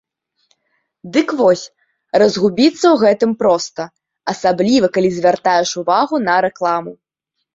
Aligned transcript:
Дык 1.15 1.27
вось, 1.41 1.65
разгубіцца 2.23 2.79
ў 2.79 2.93
гэтым 3.03 3.31
проста, 3.43 3.81
асабліва 4.33 4.87
калі 4.95 5.09
звяртаеш 5.21 5.69
увагу 5.83 6.15
на 6.27 6.35
рэкламу. 6.47 6.91